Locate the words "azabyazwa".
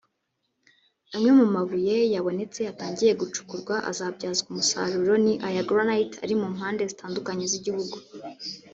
3.89-4.47